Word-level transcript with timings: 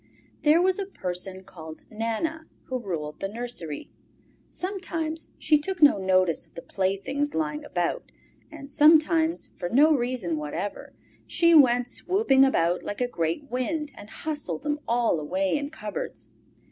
There 0.41 0.59
was 0.63 0.79
a 0.79 0.87
person 0.87 1.43
called 1.43 1.83
Nana 1.91 2.47
who 2.63 2.79
ruled 2.79 3.19
the 3.19 3.27
nursery. 3.29 3.91
Sometimes 4.49 5.29
she 5.37 5.59
took 5.59 5.79
no 5.79 5.99
notice 5.99 6.47
of 6.47 6.55
the 6.55 6.63
playthings 6.63 7.35
lying 7.35 7.63
about, 7.63 8.11
and 8.51 8.71
sometimes, 8.73 9.53
for 9.59 9.69
no 9.69 9.93
reason 9.93 10.37
whatever, 10.37 10.95
she 11.27 11.53
went 11.53 11.87
swooping 11.87 12.43
about 12.43 12.81
like 12.81 12.99
a 13.01 13.07
great 13.07 13.51
wind 13.51 13.91
and 13.93 14.09
hustled 14.09 14.63
them 14.63 14.79
away 14.87 15.55
in 15.55 15.69
cupboards. 15.69 16.29